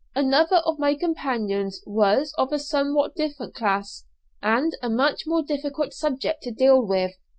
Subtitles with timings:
[0.15, 4.07] Another of my companions was of a somewhat different class,
[4.41, 7.13] and a much more difficult subject to deal with.